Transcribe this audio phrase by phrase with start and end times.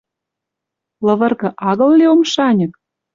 [1.05, 2.73] Лывыргы агыл ли омшаньык—